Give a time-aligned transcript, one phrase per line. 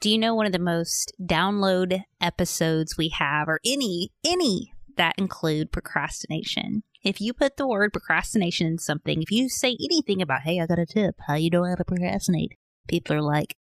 [0.00, 5.16] Do you know one of the most download episodes we have, or any, any that
[5.18, 6.84] include procrastination?
[7.02, 10.66] If you put the word procrastination in something, if you say anything about, hey, I
[10.66, 12.52] got a tip, how you know how to procrastinate,
[12.86, 13.56] people are like,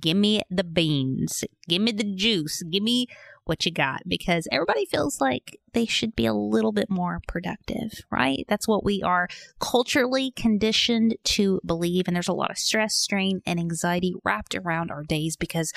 [0.00, 3.06] give me the beans, give me the juice, give me
[3.46, 7.92] what you got because everybody feels like they should be a little bit more productive,
[8.10, 8.44] right?
[8.48, 9.28] That's what we are
[9.60, 12.04] culturally conditioned to believe.
[12.06, 15.72] And there's a lot of stress, strain, and anxiety wrapped around our days because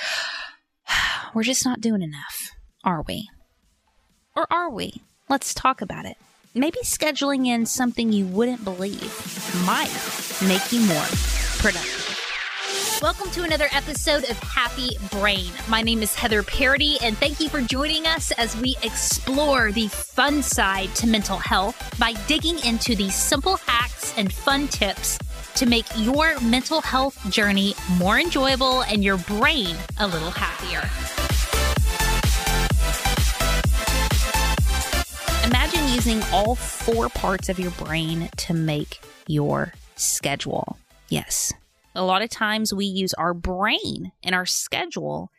[1.33, 2.51] we're just not doing enough,
[2.83, 3.29] are we?
[4.35, 5.03] Or are we?
[5.29, 6.17] Let's talk about it.
[6.55, 9.13] Maybe scheduling in something you wouldn't believe
[9.65, 9.93] might
[10.47, 11.05] make you more
[11.59, 11.98] productive.
[13.01, 15.53] Welcome to another episode of Happy Brain.
[15.69, 19.87] My name is Heather Parady, and thank you for joining us as we explore the
[19.87, 25.17] fun side to mental health by digging into the simple hacks and fun tips
[25.55, 30.81] to make your mental health journey more enjoyable and your brain a little happier.
[35.47, 40.77] Imagine using all four parts of your brain to make your schedule.
[41.07, 41.53] Yes,
[41.95, 45.31] a lot of times we use our brain and our schedule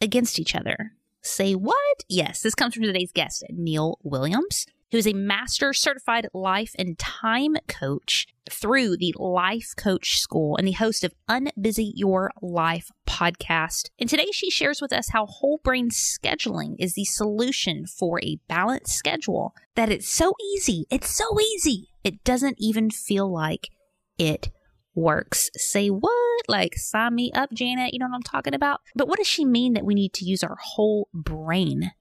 [0.00, 0.92] against each other.
[1.22, 2.04] Say what?
[2.08, 6.98] Yes, this comes from today's guest, Neill Williams, who is a master certified life and
[6.98, 13.90] time coach through the Life Coach School and the host of Unbusy Your Life podcast.
[13.98, 18.38] And today she shares with us how whole brain scheduling is the solution for a
[18.48, 20.86] balanced schedule, that it's so easy.
[20.90, 21.88] It's so easy.
[22.04, 23.68] It doesn't even feel like
[24.16, 24.50] it
[24.96, 25.50] works.
[25.56, 26.12] Say what?
[26.48, 27.92] Like, sign me up, Janet.
[27.92, 28.80] You know what I'm talking about?
[28.94, 31.92] But what does she mean that we need to use our whole brain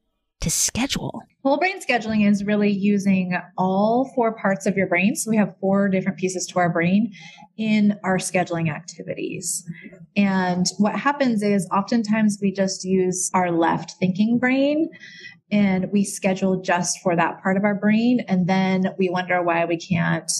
[0.41, 1.21] to schedule?
[1.43, 5.15] Whole brain scheduling is really using all four parts of your brain.
[5.15, 7.11] So we have four different pieces to our brain
[7.57, 9.63] in our scheduling activities.
[10.15, 14.89] And what happens is oftentimes we just use our left thinking brain
[15.51, 18.21] and we schedule just for that part of our brain.
[18.27, 20.31] And then we wonder why we can't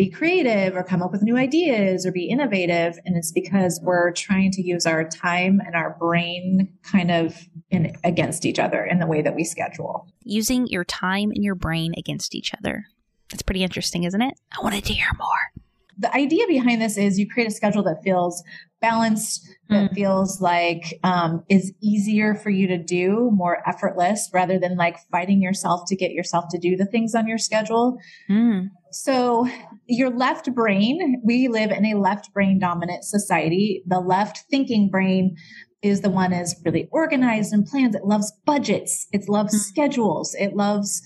[0.00, 2.98] be creative or come up with new ideas or be innovative.
[3.04, 7.36] And it's because we're trying to use our time and our brain kind of
[7.68, 10.08] in, against each other in the way that we schedule.
[10.24, 12.86] Using your time and your brain against each other.
[13.28, 14.32] That's pretty interesting, isn't it?
[14.58, 15.62] I wanted to hear more.
[15.98, 18.42] The idea behind this is you create a schedule that feels
[18.80, 19.94] balanced, that mm.
[19.94, 25.42] feels like um, is easier for you to do, more effortless, rather than like fighting
[25.42, 27.98] yourself to get yourself to do the things on your schedule.
[28.30, 28.70] Mm.
[28.92, 29.48] So
[29.86, 33.82] your left brain, we live in a left brain dominant society.
[33.86, 35.36] The left thinking brain
[35.82, 37.94] is the one is really organized and plans.
[37.94, 39.06] It loves budgets.
[39.12, 39.60] It loves mm-hmm.
[39.60, 40.34] schedules.
[40.38, 41.02] It loves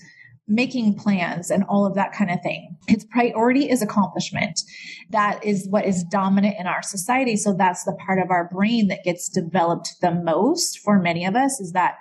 [0.47, 2.75] making plans and all of that kind of thing.
[2.87, 4.59] Its priority is accomplishment.
[5.09, 7.35] That is what is dominant in our society.
[7.35, 11.35] So that's the part of our brain that gets developed the most for many of
[11.35, 11.95] us is that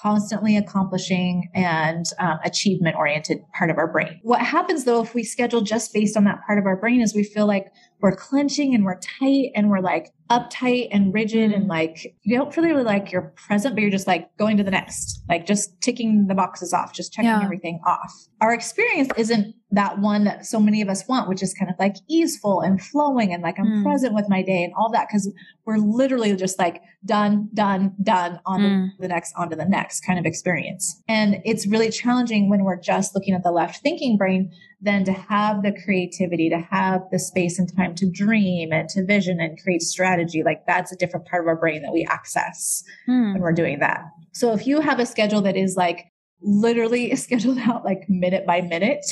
[0.00, 4.18] constantly accomplishing and um, achievement oriented part of our brain.
[4.22, 7.14] What happens though, if we schedule just based on that part of our brain is
[7.14, 7.66] we feel like
[8.00, 12.54] we're clenching and we're tight and we're like uptight and rigid and like you don't
[12.54, 15.80] feel really like you're present, but you're just like going to the next, like just
[15.80, 17.42] ticking the boxes off, just checking yeah.
[17.42, 18.12] everything off.
[18.40, 21.76] Our experience isn't that one that so many of us want, which is kind of
[21.78, 23.82] like easeful and flowing and like I'm mm.
[23.82, 25.08] present with my day and all that.
[25.10, 25.32] Cause
[25.66, 28.88] we're literally just like done, done, done on mm.
[28.98, 31.02] the, next, onto the next kind of experience.
[31.08, 35.12] And it's really challenging when we're just looking at the left thinking brain then to
[35.12, 39.60] have the creativity, to have the space and time to dream and to vision and
[39.62, 40.19] create strategy.
[40.44, 43.32] Like that's a different part of our brain that we access hmm.
[43.32, 44.02] when we're doing that.
[44.32, 46.06] So if you have a schedule that is like
[46.42, 49.04] literally scheduled out like minute by minute,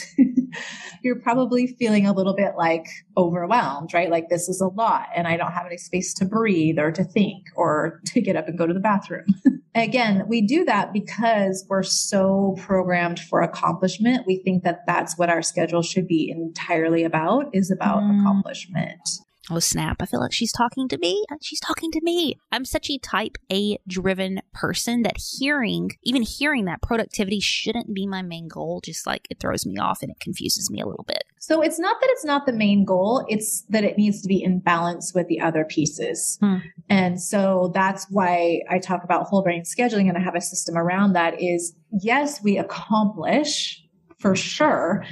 [1.03, 2.87] you're probably feeling a little bit like
[3.17, 4.11] overwhelmed, right?
[4.11, 7.05] Like this is a lot and I don't have any space to breathe or to
[7.05, 9.27] think or to get up and go to the bathroom.
[9.75, 14.27] Again, we do that because we're so programmed for accomplishment.
[14.27, 18.19] We think that that's what our schedule should be entirely about is about mm.
[18.21, 19.01] accomplishment.
[19.51, 19.97] Oh, snap.
[20.01, 21.25] I feel like she's talking to me.
[21.41, 22.37] She's talking to me.
[22.53, 28.07] I'm such a type A driven person that hearing, even hearing that productivity shouldn't be
[28.07, 31.05] my main goal, just like it throws me off and it confuses me a little
[31.05, 31.25] bit.
[31.39, 34.43] So it's not that it's not the main goal, it's that it needs to be
[34.43, 36.37] in balance with the other pieces.
[36.41, 36.57] Hmm.
[36.91, 40.77] And so that's why I talk about whole brain scheduling and I have a system
[40.77, 43.83] around that is yes, we accomplish
[44.19, 45.05] for sure,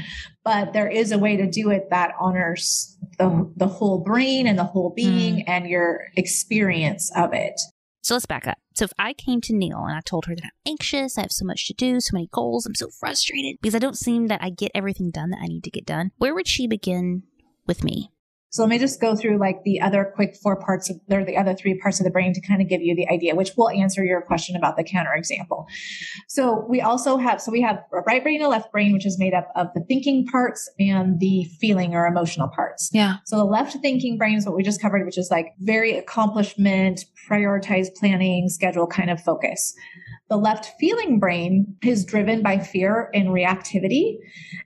[0.44, 4.58] but there is a way to do it that honors the, the whole brain and
[4.58, 5.44] the whole being mm.
[5.46, 7.60] and your experience of it.
[8.02, 8.58] So let's back up.
[8.74, 11.32] So if I came to Neill and I told her that I'm anxious, I have
[11.32, 14.42] so much to do, so many goals, I'm so frustrated because I don't seem that
[14.42, 17.24] I get everything done that I need to get done, where would she begin
[17.66, 18.12] with me?
[18.56, 21.36] So let me just go through like the other quick four parts of, or the
[21.36, 23.68] other three parts of the brain to kind of give you the idea, which will
[23.68, 25.66] answer your question about the counter example.
[26.26, 29.04] So we also have, so we have a right brain and a left brain, which
[29.04, 32.88] is made up of the thinking parts and the feeling or emotional parts.
[32.94, 33.16] Yeah.
[33.26, 37.04] So the left thinking brain is what we just covered, which is like very accomplishment,
[37.28, 39.74] prioritize planning, schedule kind of focus.
[40.28, 44.18] The left feeling brain is driven by fear and reactivity.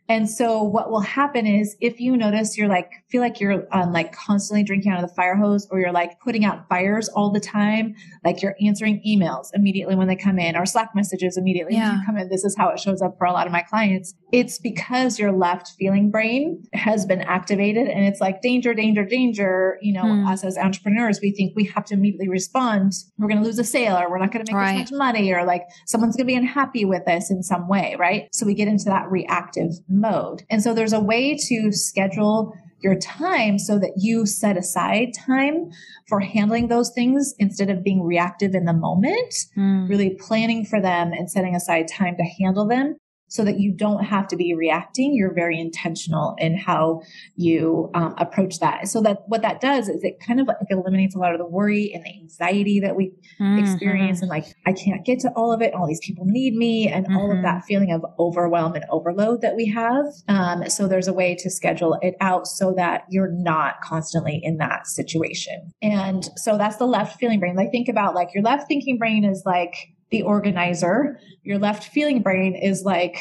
[0.08, 3.92] And so what will happen is if you notice you're like, feel like you're um,
[3.92, 7.30] like constantly drinking out of the fire hose or you're like putting out fires all
[7.30, 11.74] the time, like you're answering emails immediately when they come in or Slack messages immediately
[11.74, 11.90] yeah.
[11.90, 12.28] when you come in.
[12.28, 14.14] This is how it shows up for a lot of my clients.
[14.32, 19.78] It's because your left feeling brain has been activated and it's like danger, danger, danger.
[19.82, 20.26] You know, hmm.
[20.26, 22.92] us as entrepreneurs, we think we have to immediately respond.
[23.18, 24.80] We're going to lose a sale or we're not going to make right.
[24.80, 27.96] as much money or like someone's going to be unhappy with us in some way,
[27.98, 28.28] right?
[28.32, 30.44] So we get into that reactive mode.
[30.48, 35.70] And so there's a way to schedule your time so that you set aside time
[36.08, 39.88] for handling those things instead of being reactive in the moment, mm.
[39.88, 42.96] really planning for them and setting aside time to handle them
[43.30, 45.14] so that you don't have to be reacting.
[45.14, 47.02] You're very intentional in how
[47.36, 48.88] you um, approach that.
[48.88, 51.46] So that what that does is it kind of like eliminates a lot of the
[51.46, 53.58] worry and the anxiety that we mm-hmm.
[53.58, 55.74] experience and like, I can't get to all of it.
[55.74, 57.16] All these people need me and mm-hmm.
[57.16, 57.66] all of that mm-hmm.
[57.66, 60.06] feeling of overwhelm and overload that we have.
[60.26, 64.56] Um, so there's a way to schedule it out so that you're not constantly in
[64.56, 65.72] that situation.
[65.80, 67.54] And so that's the left feeling brain.
[67.54, 71.18] Like think about like your left thinking brain is like, the organizer.
[71.42, 73.18] Your left feeling brain is like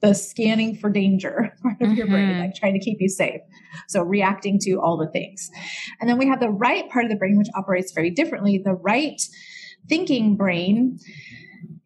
[0.00, 1.96] the scanning for danger part of mm-hmm.
[1.96, 2.40] your brain, mm-hmm.
[2.40, 3.40] like trying to keep you safe.
[3.88, 5.50] So reacting to all the things.
[6.00, 8.60] And then we have the right part of the brain, which operates very differently.
[8.62, 9.20] The right
[9.88, 10.98] thinking brain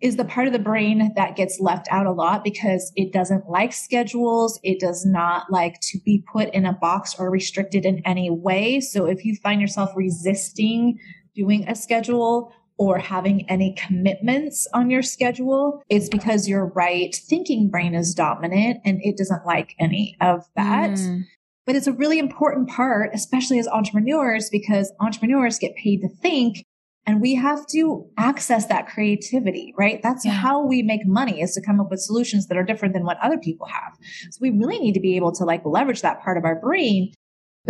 [0.00, 3.48] is the part of the brain that gets left out a lot because it doesn't
[3.48, 4.58] like schedules.
[4.62, 8.80] It does not like to be put in a box or restricted in any way.
[8.80, 10.98] So if you find yourself resisting
[11.34, 17.68] doing a schedule or having any commitments on your schedule, it's because your right thinking
[17.68, 20.92] brain is dominant and it doesn't like any of that.
[20.92, 21.24] Mm.
[21.66, 26.64] But it's a really important part, especially as entrepreneurs, because entrepreneurs get paid to think
[27.06, 30.00] and we have to access that creativity, right?
[30.02, 30.32] That's yeah.
[30.32, 33.18] how we make money is to come up with solutions that are different than what
[33.22, 33.98] other people have.
[34.30, 37.12] So we really need to be able to like leverage that part of our brain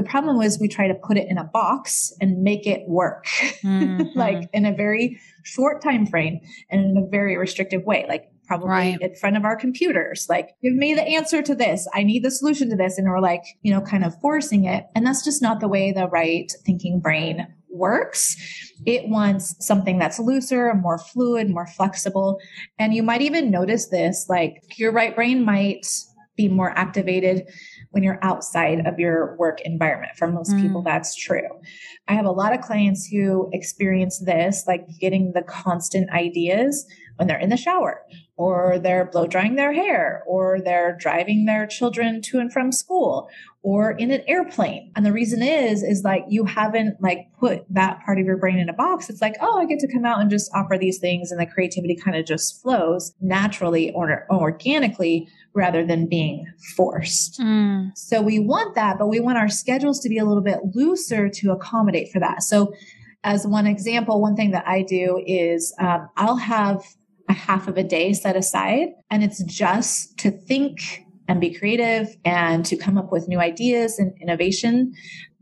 [0.01, 3.27] the problem was we try to put it in a box and make it work,
[3.63, 4.19] mm-hmm.
[4.19, 8.71] like in a very short time frame and in a very restrictive way, like probably
[8.71, 8.99] right.
[8.99, 10.27] in front of our computers.
[10.31, 11.87] Like, give me the answer to this.
[11.93, 12.97] I need the solution to this.
[12.97, 14.87] And we're like, you know, kind of forcing it.
[14.95, 18.37] And that's just not the way the right thinking brain works.
[18.87, 22.41] It wants something that's looser, more fluid, more flexible.
[22.79, 25.87] And you might even notice this, like your right brain might
[26.37, 27.47] be more activated
[27.91, 30.13] when you're outside of your work environment.
[30.17, 30.63] For most mm.
[30.63, 31.49] people, that's true.
[32.09, 37.29] I have a lot of clients who experience this, like getting the constant ideas when
[37.29, 38.03] they're in the shower
[38.37, 43.29] or they're blow drying their hair or they're driving their children to and from school
[43.63, 44.91] or in an airplane.
[44.97, 48.59] And the reason is, is like you haven't like put that part of your brain
[48.59, 49.11] in a box.
[49.11, 51.45] It's like, oh, I get to come out and just offer these things and the
[51.45, 57.41] creativity kind of just flows naturally or, or organically rather than being forced.
[57.41, 57.97] Mm.
[57.97, 61.29] So we want that, but we want our schedules to be a little bit looser
[61.29, 62.43] to accommodate for that.
[62.43, 62.73] So
[63.25, 66.85] as one example, one thing that I do is um, I'll have
[67.29, 72.17] a half of a day set aside and it's just to think and be creative
[72.25, 74.93] and to come up with new ideas and innovation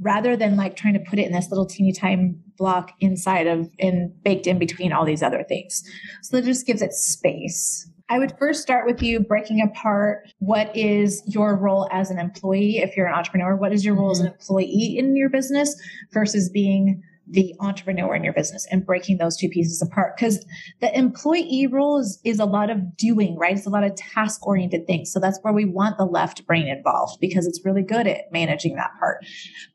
[0.00, 3.70] rather than like trying to put it in this little teeny time block inside of
[3.78, 5.82] and baked in between all these other things.
[6.22, 7.90] So it just gives it space.
[8.10, 12.78] I would first start with you breaking apart what is your role as an employee
[12.78, 14.34] if you're an entrepreneur, what is your role as an mm-hmm.
[14.34, 15.78] employee in your business
[16.12, 20.16] versus being the entrepreneur in your business and breaking those two pieces apart.
[20.16, 20.44] Because
[20.80, 23.56] the employee role is, is a lot of doing, right?
[23.56, 25.12] It's a lot of task oriented things.
[25.12, 28.76] So that's where we want the left brain involved because it's really good at managing
[28.76, 29.24] that part.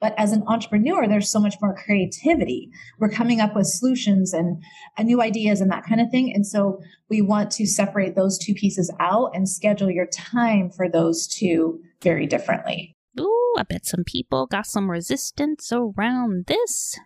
[0.02, 2.70] But as an entrepreneur, there's so much more creativity.
[3.00, 4.62] We're coming up with solutions and,
[4.98, 6.34] and new ideas and that kind of thing.
[6.34, 10.90] And so we want to separate those two pieces out and schedule your time for
[10.90, 12.96] those two very differently.
[13.20, 16.98] Ooh, I bet some people got some resistance around this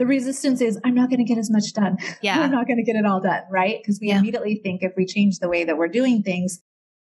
[0.00, 1.98] the resistance is I'm not going to get as much done.
[2.22, 2.40] Yeah.
[2.40, 3.78] I'm not going to get it all done, right?
[3.80, 4.18] Because we yeah.
[4.18, 6.60] immediately think if we change the way that we're doing things,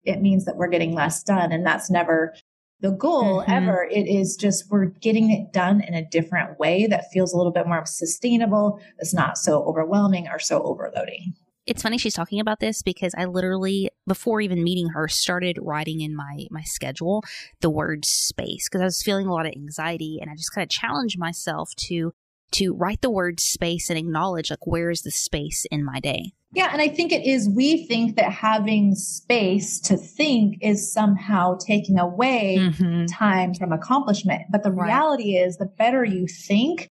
[0.04, 1.52] it means that we're getting less done.
[1.52, 2.34] And that's never
[2.82, 3.52] the goal mm-hmm.
[3.52, 3.88] ever.
[3.90, 7.52] It is just we're getting it done in a different way that feels a little
[7.52, 11.34] bit more sustainable, that's not so overwhelming or so overloading.
[11.66, 16.02] It's funny she's talking about this because I literally, before even meeting her, started writing
[16.02, 17.24] in my my schedule
[17.62, 20.64] the word space because I was feeling a lot of anxiety, and I just kind
[20.64, 22.14] of challenged myself to
[22.54, 26.34] to write the word space and acknowledge like where is the space in my day.
[26.54, 31.58] Yeah, and I think it is we think that having space to think is somehow
[31.58, 33.06] taking away mm-hmm.
[33.06, 34.88] time from accomplishment, but the right.
[34.88, 36.88] reality is the better you think,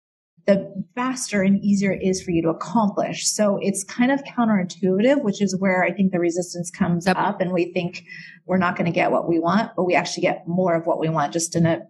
[0.47, 3.29] the faster and easier it is for you to accomplish.
[3.29, 7.17] So it's kind of counterintuitive, which is where I think the resistance comes yep.
[7.19, 8.05] up and we think
[8.47, 11.01] we're not going to get what we want, but we actually get more of what
[11.01, 11.81] we want just in a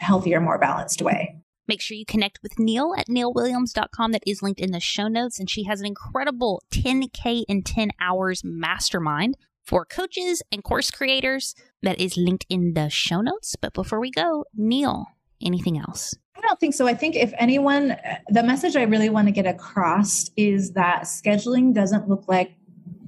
[0.00, 1.39] healthier, more balanced way.
[1.70, 4.10] Make sure you connect with Neill at neillwilliams.com.
[4.10, 5.38] That is linked in the show notes.
[5.38, 11.54] And she has an incredible 10K in 10 hours mastermind for coaches and course creators
[11.80, 13.54] that is linked in the show notes.
[13.54, 15.06] But before we go, Neill,
[15.40, 16.12] anything else?
[16.36, 16.88] I don't think so.
[16.88, 17.96] I think if anyone,
[18.28, 22.50] the message I really want to get across is that scheduling doesn't look like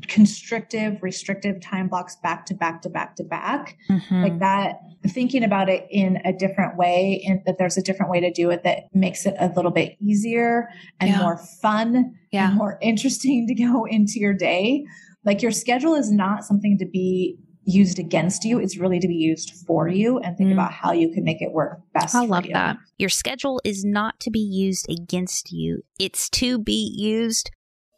[0.09, 3.77] constrictive, restrictive time blocks back to back to back to back.
[3.89, 4.23] Mm-hmm.
[4.23, 8.21] Like that, thinking about it in a different way, and that there's a different way
[8.21, 10.69] to do it that makes it a little bit easier
[11.01, 11.21] and yeah.
[11.21, 12.49] more fun yeah.
[12.49, 14.85] and more interesting to go into your day.
[15.25, 18.59] Like your schedule is not something to be used against you.
[18.59, 20.55] It's really to be used for you and think mm.
[20.55, 22.15] about how you can make it work best.
[22.15, 22.55] I love you.
[22.55, 22.77] that.
[22.99, 25.83] Your schedule is not to be used against you.
[25.99, 27.51] It's to be used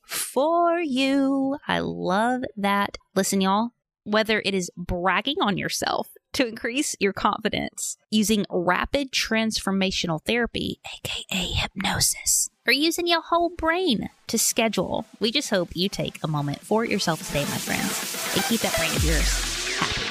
[0.07, 1.59] for you.
[1.67, 2.99] I love that.
[3.15, 3.71] Listen, y'all,
[4.05, 11.47] whether it is bragging on yourself to increase your confidence, using rapid transformational therapy, aka
[11.47, 16.61] hypnosis, or using your whole brain to schedule, we just hope you take a moment
[16.61, 20.11] for yourself today, my friends, and keep that brain of yours happy.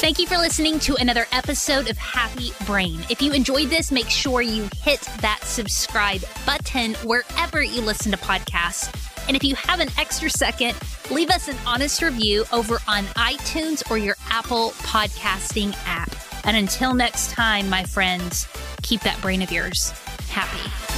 [0.00, 3.00] Thank you for listening to another episode of Happy Brain.
[3.08, 8.18] If you enjoyed this, make sure you hit that subscribe button wherever you listen to
[8.18, 9.11] podcasts.
[9.28, 10.76] And if you have an extra second,
[11.10, 16.14] leave us an honest review over on iTunes or your Apple podcasting app.
[16.44, 18.48] And until next time, my friends,
[18.82, 19.92] keep that brain of yours
[20.28, 20.91] happy.